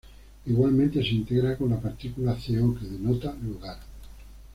Igualmente 0.47 1.03
se 1.03 1.09
integra 1.09 1.55
con 1.55 1.69
la 1.69 1.79
partícula 1.79 2.33
co, 2.33 2.73
que 2.75 2.87
denota 2.87 3.35
lugar. 3.43 3.77